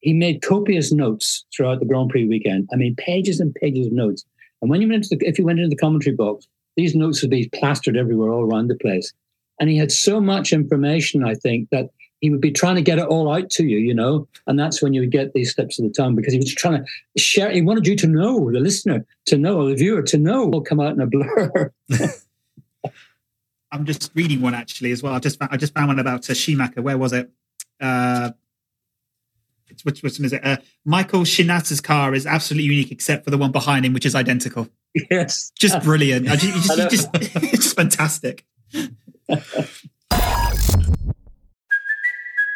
[0.00, 2.68] he made copious notes throughout the Grand Prix weekend.
[2.72, 4.24] I mean, pages and pages of notes.
[4.60, 6.46] And when you went into the, if you went into the commentary box,
[6.76, 9.12] these notes would be plastered everywhere, all around the place.
[9.58, 12.98] And he had so much information, I think, that he would be trying to get
[12.98, 15.78] it all out to you, you know, and that's when you would get these slips
[15.78, 17.50] of the tongue because he was trying to share.
[17.50, 20.46] He wanted you to know, the listener, to know, the viewer, to know.
[20.46, 21.72] Will come out in a blur.
[23.72, 25.14] I'm just reading one actually as well.
[25.14, 26.82] I just found, I just found one about uh, Schumacher.
[26.82, 27.30] Where was it?
[27.80, 28.32] Uh,
[29.84, 30.44] which, which one is it?
[30.44, 34.14] Uh, Michael Shinatta's car is absolutely unique, except for the one behind him, which is
[34.14, 34.68] identical.
[35.10, 36.28] Yes, just brilliant.
[36.28, 38.44] I just, just, just, it's just fantastic.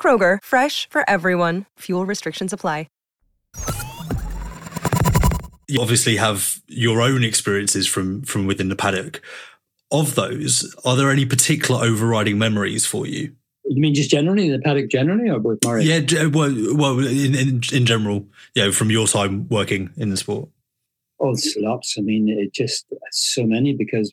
[0.00, 1.66] Kroger, fresh for everyone.
[1.80, 2.86] Fuel restrictions apply.
[5.70, 9.20] You obviously have your own experiences from from within the paddock.
[9.90, 13.32] Of those, are there any particular overriding memories for you?
[13.64, 15.84] You mean just generally the paddock generally, or with Murray?
[15.84, 20.08] Yeah, well, well, in, in in general, yeah, you know, from your time working in
[20.08, 20.48] the sport.
[21.20, 21.96] Oh, lots.
[21.98, 24.10] I mean, it just so many because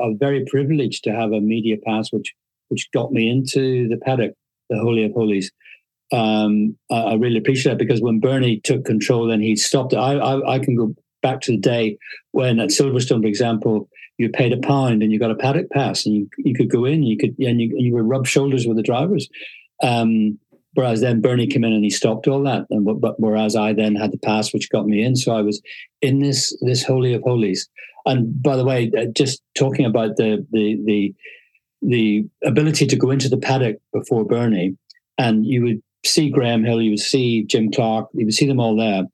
[0.00, 2.34] I'm very privileged to have a media pass, which
[2.68, 4.34] which got me into the paddock,
[4.72, 5.50] the holy of holies
[6.12, 9.96] um, I, really appreciate that because when Bernie took control, then he stopped it.
[9.96, 11.96] I, I, I, can go back to the day
[12.32, 16.04] when at Silverstone, for example, you paid a pound and you got a paddock pass,
[16.04, 18.76] and you, you could go in, you could and you, you would rub shoulders with
[18.76, 19.26] the drivers.
[19.82, 20.38] Um,
[20.74, 23.94] whereas then Bernie came in and he stopped all that, and but whereas I then
[23.94, 25.62] had the pass which got me in, so I was
[26.02, 27.68] in this this holy of holies.
[28.04, 31.14] And by the way, just talking about the the the
[31.82, 34.76] the ability to go into the paddock before Bernie,
[35.18, 38.60] and you would see Graham Hill, you would see Jim Clark, you would see them
[38.60, 39.04] all there,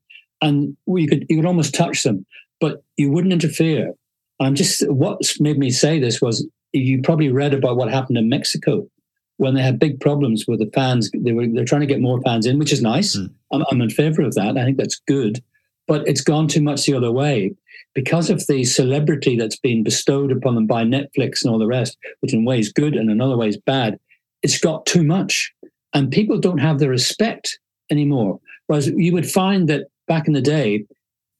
[0.42, 2.24] and you could you could almost touch them,
[2.60, 3.92] but you wouldn't interfere.
[4.40, 8.28] And just what made me say this was you probably read about what happened in
[8.28, 8.88] Mexico
[9.38, 11.10] when they had big problems with the fans.
[11.12, 13.16] They were they're trying to get more fans in, which is nice.
[13.16, 13.32] Mm.
[13.52, 14.56] I'm, I'm in favor of that.
[14.56, 15.42] I think that's good,
[15.86, 17.54] but it's gone too much the other way
[17.94, 21.96] because of the celebrity that's been bestowed upon them by Netflix and all the rest,
[22.20, 23.98] which in ways good and in other ways bad.
[24.42, 25.52] It's got too much
[25.94, 27.58] and people don't have the respect
[27.90, 28.40] anymore.
[28.66, 30.84] Whereas you would find that back in the day,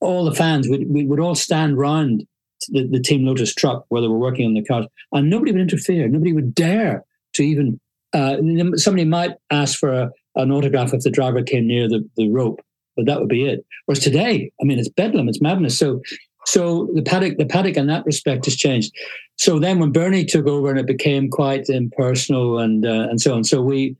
[0.00, 2.26] all the fans would would all stand round
[2.68, 5.60] the, the Team Lotus truck where they were working on the cars, and nobody would
[5.60, 6.08] interfere.
[6.08, 7.80] Nobody would dare to even.
[8.14, 8.36] Uh,
[8.76, 12.62] somebody might ask for a, an autograph if the driver came near the, the rope,
[12.96, 13.66] but that would be it.
[13.84, 15.78] Whereas today, I mean, it's bedlam, it's madness.
[15.78, 16.00] So,
[16.48, 18.94] so the paddock, the paddock in that respect has changed.
[19.36, 23.34] So then, when Bernie took over and it became quite impersonal and uh, and so
[23.34, 23.96] on, so we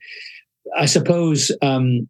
[0.75, 2.09] I suppose um,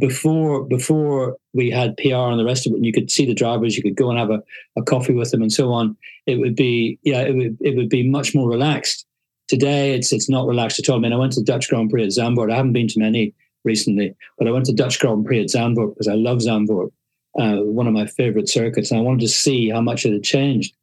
[0.00, 3.34] before before we had PR and the rest of it, and you could see the
[3.34, 4.42] drivers, you could go and have a,
[4.76, 5.94] a coffee with them and so on.
[6.26, 9.04] It would be yeah, it would it would be much more relaxed.
[9.48, 10.96] Today, it's it's not relaxed at all.
[10.96, 12.50] I mean, I went to Dutch Grand Prix at Zandvoort.
[12.50, 15.90] I haven't been to many recently, but I went to Dutch Grand Prix at Zandvoort
[15.90, 16.92] because I love Zandvoort,
[17.38, 20.22] uh, one of my favorite circuits, and I wanted to see how much it had
[20.22, 20.74] changed.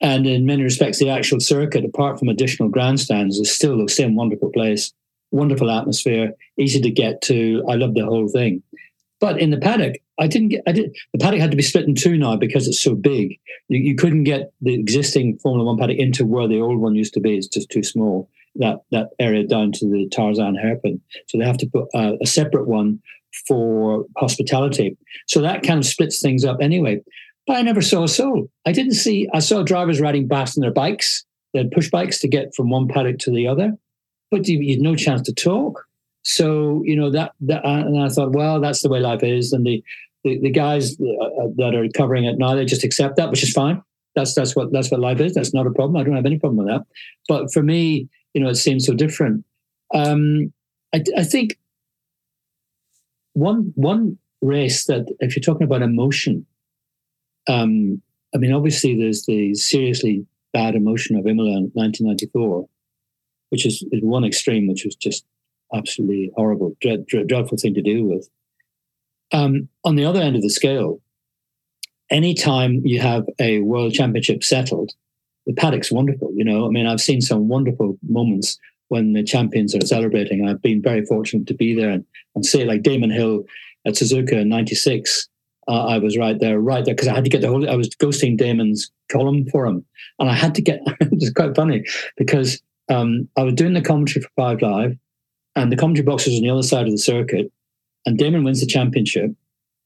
[0.00, 4.16] And in many respects, the actual circuit, apart from additional grandstands, is still the same
[4.16, 4.92] wonderful place
[5.32, 7.64] wonderful atmosphere, easy to get to.
[7.68, 8.62] I love the whole thing.
[9.18, 10.62] But in the paddock, I didn't get.
[10.66, 10.96] I did.
[11.12, 13.38] The paddock had to be split in two now because it's so big.
[13.68, 17.14] You, you couldn't get the existing Formula One paddock into where the old one used
[17.14, 17.36] to be.
[17.36, 18.28] It's just too small.
[18.56, 21.00] That that area down to the Tarzan hairpin.
[21.28, 23.00] So they have to put uh, a separate one
[23.46, 24.96] for hospitality.
[25.26, 27.00] So that kind of splits things up anyway.
[27.46, 28.48] But I never saw a soul.
[28.66, 29.28] I didn't see.
[29.34, 31.24] I saw drivers riding past on their bikes.
[31.52, 33.72] They had push bikes to get from one paddock to the other,
[34.30, 35.84] but you, you had no chance to talk.
[36.22, 39.66] So you know that, that and I thought, well, that's the way life is, and
[39.66, 39.82] the
[40.24, 43.52] the, the guys uh, that are covering it now they just accept that, which is
[43.52, 43.82] fine.
[44.14, 45.34] That's that's what that's what life is.
[45.34, 46.00] That's not a problem.
[46.00, 46.86] I don't have any problem with that.
[47.28, 49.44] But for me, you know, it seems so different.
[49.94, 50.52] Um,
[50.94, 51.58] I, I think
[53.34, 56.46] one one race that, if you're talking about emotion,
[57.48, 58.02] um,
[58.34, 62.66] I mean, obviously there's the seriously bad emotion of Imola in 1994,
[63.50, 65.24] which is, is one extreme, which was just
[65.74, 68.28] absolutely horrible, dread, dread, dreadful thing to deal with.
[69.32, 71.00] Um, on the other end of the scale,
[72.10, 74.92] anytime you have a world championship settled,
[75.46, 76.30] the paddock's wonderful.
[76.34, 78.58] You know, I mean, I've seen some wonderful moments
[78.92, 80.46] when the champions are celebrating.
[80.46, 83.44] I've been very fortunate to be there and, and say, like Damon Hill
[83.86, 85.28] at Suzuka in '96.
[85.66, 87.68] Uh, I was right there, right there, because I had to get the whole.
[87.70, 89.82] I was ghosting Damon's column for him,
[90.18, 90.80] and I had to get.
[91.00, 91.84] it's quite funny
[92.18, 94.94] because um, I was doing the commentary for Five Live,
[95.56, 97.50] and the commentary box was on the other side of the circuit,
[98.04, 99.30] and Damon wins the championship,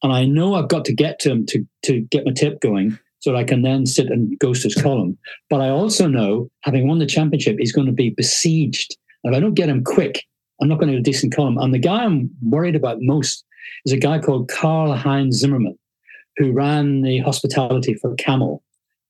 [0.02, 2.98] and I know I've got to get to him to to get my tip going
[3.26, 5.18] so that I can then sit and ghost his column.
[5.50, 8.96] But I also know, having won the championship, he's going to be besieged.
[9.24, 10.22] And if I don't get him quick,
[10.62, 11.58] I'm not going to get a decent column.
[11.58, 13.44] And the guy I'm worried about most
[13.84, 15.76] is a guy called Karl Heinz Zimmermann,
[16.36, 18.62] who ran the hospitality for Camel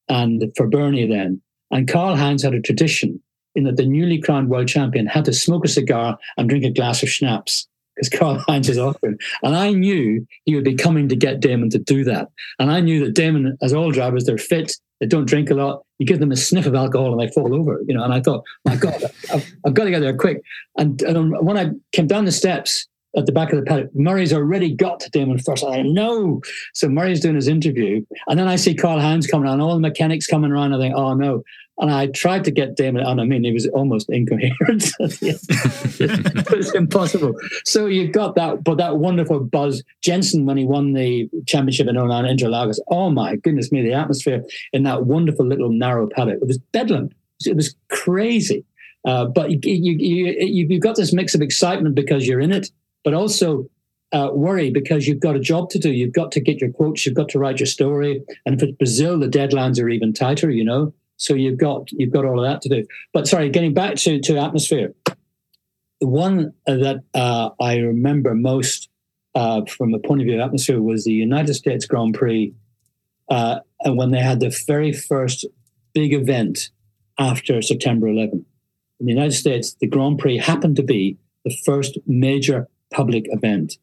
[0.08, 1.42] and for Bernie then.
[1.70, 3.20] And Karl Heinz had a tradition
[3.54, 6.70] in that the newly crowned world champion had to smoke a cigar and drink a
[6.70, 9.18] glass of schnapps because Karl Heinz is offering.
[9.42, 12.28] And I knew he would be coming to get Damon to do that.
[12.58, 15.82] And I knew that Damon, as all drivers, they're fit, they don't drink a lot.
[15.98, 18.04] You give them a sniff of alcohol and they fall over, you know.
[18.04, 20.42] And I thought, my God, I've, I've got to get there quick.
[20.78, 24.32] And, and, when I came down the steps at the back of the paddock, Murray's
[24.32, 25.64] already got to Damon first.
[25.64, 26.40] I know.
[26.74, 28.04] So Murray's doing his interview.
[28.26, 30.74] And then I see Karl Heinz coming around, all the mechanics coming around.
[30.74, 31.42] I think, oh no.
[31.78, 33.20] And I tried to get Damon on.
[33.20, 34.90] I mean, it was almost incoherent.
[35.00, 37.34] it was impossible.
[37.64, 39.82] So you got that, but that wonderful buzz.
[40.02, 44.42] Jensen, when he won the championship in 09 Interlagos, oh my goodness me, the atmosphere
[44.72, 47.10] in that wonderful little narrow paddock, it was bedlam.
[47.44, 48.64] It was crazy.
[49.04, 52.70] Uh, but you, you, you, you've got this mix of excitement because you're in it,
[53.04, 53.68] but also
[54.12, 55.92] uh, worry because you've got a job to do.
[55.92, 58.22] You've got to get your quotes, you've got to write your story.
[58.44, 60.92] And if it's Brazil, the deadlines are even tighter, you know.
[61.16, 62.86] So you've got you've got all of that to do.
[63.12, 64.94] But sorry, getting back to to atmosphere,
[66.00, 68.88] the one that uh, I remember most
[69.34, 72.54] uh, from the point of view of atmosphere was the United States Grand Prix,
[73.30, 75.46] uh, and when they had the very first
[75.94, 76.70] big event
[77.18, 78.44] after September 11.
[79.00, 83.78] In the United States, the Grand Prix happened to be the first major public event,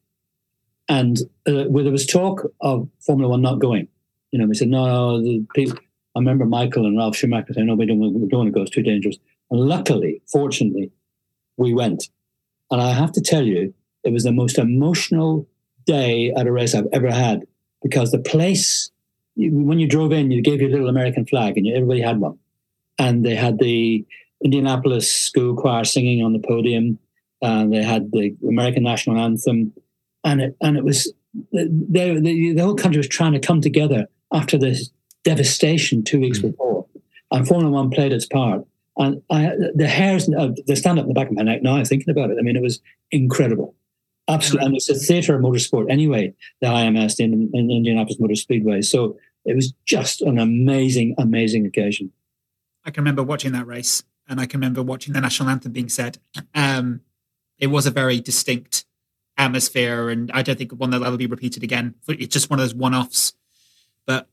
[0.88, 3.88] and uh, where there was talk of Formula One not going.
[4.32, 5.78] You know, we said no, the people
[6.14, 8.62] I remember Michael and Ralf Schumacher saying, no, we don't, we don't want to go,
[8.62, 9.16] it's too dangerous.
[9.50, 10.90] And luckily, fortunately,
[11.56, 12.08] we went.
[12.70, 13.74] And I have to tell you,
[14.04, 15.48] it was the most emotional
[15.86, 17.46] day at a race I've ever had
[17.82, 18.90] because the place,
[19.36, 22.38] when you drove in, you gave your little American flag and everybody had one.
[22.98, 24.04] And they had the
[24.42, 26.98] Indianapolis school choir singing on the podium.
[27.42, 29.72] And they had the American national anthem.
[30.22, 31.12] And it, and it was,
[31.52, 34.90] the, the, the whole country was trying to come together after this
[35.24, 36.50] devastation two weeks mm.
[36.50, 36.86] before.
[37.30, 38.64] And Formula One played its part.
[38.96, 41.82] And I, the hairs, uh, they stand up in the back of my neck now
[41.82, 42.36] thinking about it.
[42.38, 43.74] I mean, it was incredible.
[44.28, 44.66] Absolutely.
[44.66, 48.82] And it's a theatre of motorsport anyway, the IMS in, in Indianapolis Motor Speedway.
[48.82, 52.12] So it was just an amazing, amazing occasion.
[52.84, 55.88] I can remember watching that race and I can remember watching the national anthem being
[55.88, 56.18] said.
[56.54, 57.00] Um,
[57.58, 58.84] it was a very distinct
[59.36, 61.94] atmosphere, and I don't think one that'll ever be repeated again.
[62.08, 63.34] It's just one of those one offs.
[64.06, 64.28] But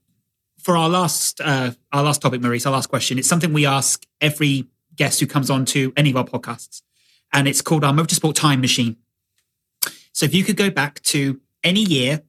[0.62, 4.06] for our last uh, our last topic, Maurice, our last question, it's something we ask
[4.20, 6.82] every guest who comes on to any of our podcasts,
[7.34, 8.98] and it's called our Motorsport Time Machine.
[10.14, 12.22] So, if you could go back to any year,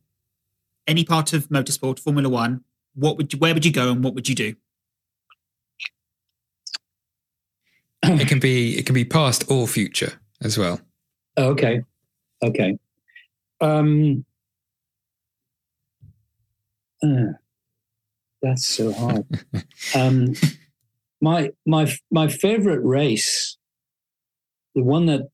[0.86, 4.14] any part of motorsport, Formula One, what would you, where would you go and what
[4.14, 4.54] would you do?
[8.02, 10.80] it can be it can be past or future as well.
[11.38, 11.84] Okay,
[12.42, 12.78] okay.
[13.61, 14.24] Um,
[17.02, 17.32] uh,
[18.43, 19.24] that's so hard.
[19.95, 20.34] um,
[21.20, 23.57] my my my favorite race,
[24.74, 25.28] the one that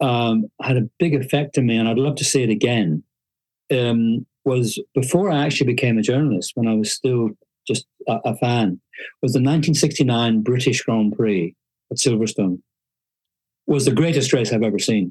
[0.00, 3.02] um, had a big effect on me, and I'd love to see it again,
[3.72, 7.30] um, was before I actually became a journalist, when I was still
[7.66, 8.80] just a, a fan,
[9.22, 11.54] was the 1969 British Grand Prix
[11.90, 12.60] at Silverstone.
[13.66, 15.10] Was the greatest race I've ever seen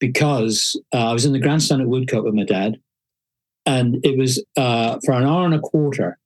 [0.00, 2.76] because uh, I was in the grandstand at Woodcote with my dad,
[3.66, 6.18] and it was uh, for an hour and a quarter.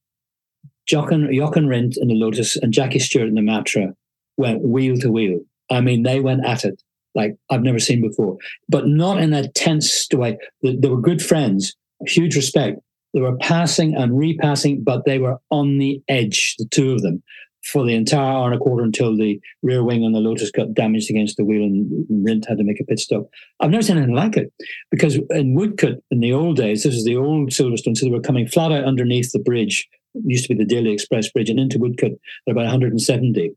[0.86, 3.94] Jochen, Jochen Rindt in the Lotus and Jackie Stewart in the Matra
[4.36, 5.40] went wheel to wheel.
[5.70, 6.82] I mean, they went at it
[7.14, 8.36] like I've never seen before,
[8.68, 10.36] but not in a tense way.
[10.62, 11.74] They were good friends,
[12.06, 12.80] huge respect.
[13.12, 17.22] They were passing and repassing, but they were on the edge, the two of them,
[17.62, 20.74] for the entire hour and a quarter until the rear wing on the Lotus got
[20.74, 23.28] damaged against the wheel and Rindt had to make a pit stop.
[23.60, 24.52] I've never seen anything like it
[24.90, 28.20] because in Woodcote in the old days, this is the old Silverstone, so they were
[28.20, 29.88] coming flat out underneath the bridge.
[30.22, 33.52] Used to be the Daily Express Bridge and into Woodcote, at about 170.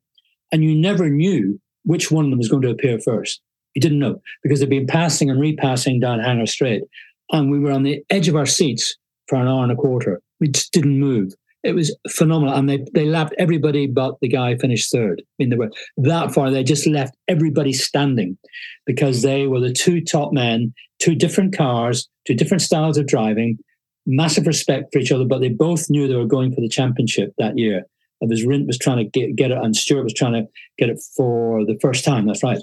[0.51, 3.41] And you never knew which one of them was going to appear first.
[3.75, 6.83] You didn't know because they'd been passing and repassing down Hangar Straight.
[7.31, 8.95] And we were on the edge of our seats
[9.27, 10.21] for an hour and a quarter.
[10.39, 11.33] We just didn't move.
[11.63, 12.55] It was phenomenal.
[12.55, 15.21] And they, they lapped everybody but the guy finished third.
[15.21, 16.49] I mean, they were that far.
[16.49, 18.37] They just left everybody standing
[18.85, 23.59] because they were the two top men, two different cars, two different styles of driving,
[24.07, 27.33] massive respect for each other, but they both knew they were going for the championship
[27.37, 27.83] that year.
[28.21, 30.45] It was Rindt was trying to get, get it, and Stewart was trying to
[30.79, 32.25] get it for the first time.
[32.25, 32.59] That's right.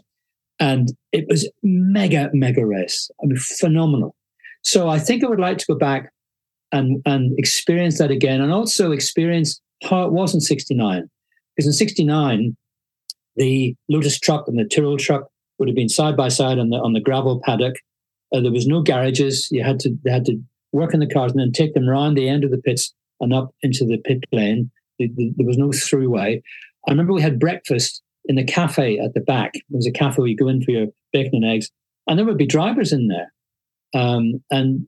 [0.59, 3.11] And it was mega, mega race.
[3.23, 4.17] I mean, phenomenal.
[4.63, 6.11] So I think I would like to go back
[6.73, 11.09] and, and experience that again and also experience how it was in 69.
[11.55, 12.57] Because in 69,
[13.37, 15.29] the Lotus truck and the Tyrrell truck
[15.59, 17.77] would have been side by side on the on the gravel paddock.
[18.33, 19.49] Uh, there was no garages.
[19.51, 20.41] You had to they had to
[20.75, 23.33] work in the cars and then take them around the end of the pits and
[23.33, 24.71] up into the pit lane.
[24.99, 26.43] There was no throughway.
[26.87, 29.55] I remember we had breakfast in the cafe at the back.
[29.55, 31.71] There was a cafe where you go in for your bacon and eggs,
[32.07, 33.33] and there would be drivers in there,
[33.95, 34.87] um, and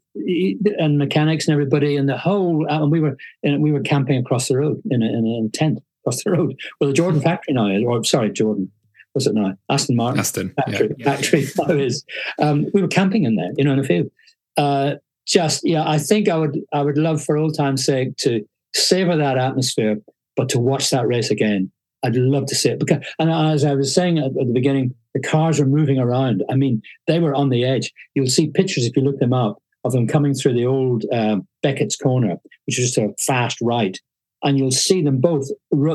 [0.78, 2.66] and mechanics and everybody, and the whole.
[2.68, 5.56] Uh, and we were and we were camping across the road in a, in a
[5.56, 8.70] tent across the road where the Jordan factory now is, or sorry, Jordan.
[9.14, 9.54] was it now?
[9.70, 10.20] Aston Martin.
[10.20, 11.04] Aston factory, yeah.
[11.04, 12.04] factory now is.
[12.40, 14.10] Um, we were camping in there, you know, in a field.
[14.56, 14.94] Uh,
[15.26, 19.16] just yeah, I think I would I would love for old time's sake to savor
[19.16, 19.96] that atmosphere,
[20.36, 21.70] but to watch that race again
[22.06, 25.20] I'd love to see it because, and as I was saying at, the beginning, the
[25.20, 26.44] cars are moving around.
[26.50, 27.92] I mean, they were on the edge.
[28.14, 31.36] You'll see pictures if you look them up of them coming through the old uh,
[31.62, 33.98] Beckett's corner, which is just a fast right,
[34.42, 35.48] and you'll see them both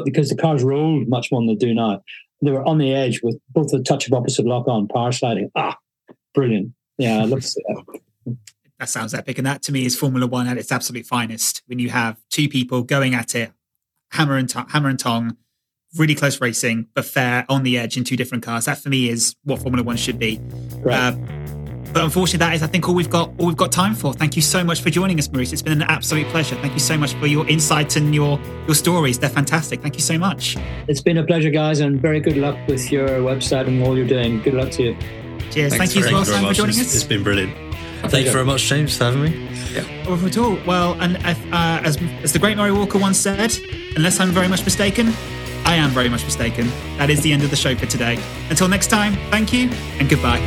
[0.06, 2.02] because the cars rolled much more than they do now.
[2.42, 5.52] They were on the edge with both a touch of opposite lock on power sliding.
[5.56, 5.78] Ah,
[6.34, 6.74] brilliant!
[6.98, 8.38] Yeah, I love to see that.
[8.82, 11.62] That sounds epic, and that to me is Formula One at its absolute finest.
[11.68, 13.52] When you have two people going at it,
[14.10, 15.38] hammer and t- hammer and tong,
[16.00, 18.66] really close racing, but fair on the edge in two different cars.
[18.66, 20.40] That for me is what Formula One should be.
[20.80, 20.96] Right.
[20.96, 21.12] Uh,
[21.94, 24.16] but unfortunately, that is, I think, all we've got all we've got time for.
[24.16, 25.54] Thank you so much for joining us, Maurice.
[25.54, 26.56] It's been an absolute pleasure.
[26.56, 29.20] Thank you so much for your insights and your your stories.
[29.20, 29.84] They're fantastic.
[29.84, 30.58] Thank you so much.
[30.88, 34.08] It's been a pleasure, guys, and very good luck with your website and all you're
[34.08, 34.42] doing.
[34.42, 34.98] Good luck to you.
[35.52, 35.76] Cheers.
[35.76, 36.96] Thank you, as well, Sam, for joining it's, us.
[36.96, 37.71] It's been brilliant.
[38.10, 39.48] Thank you very much, James, for having me.
[39.74, 39.86] Yeah.
[40.08, 40.58] Well, at all.
[40.66, 43.58] Well, and uh, as, as the great Murray Walker once said,
[43.96, 45.14] unless I'm very much mistaken,
[45.66, 46.68] I am very much mistaken.
[46.98, 48.22] That is the end of the show for today.
[48.50, 50.40] Until next time, thank you and goodbye.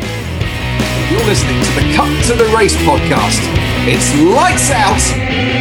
[1.11, 3.40] You're listening to the Cut to the Race podcast.
[3.86, 5.00] It's lights out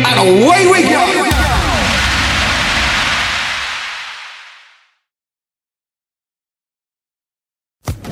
[0.08, 1.30] and away we go.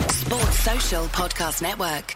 [0.09, 2.15] Sports Social Podcast Network.